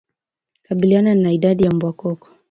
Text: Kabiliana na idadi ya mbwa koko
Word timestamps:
Kabiliana 0.61 1.15
na 1.15 1.31
idadi 1.31 1.63
ya 1.63 1.71
mbwa 1.71 1.93
koko 1.93 2.27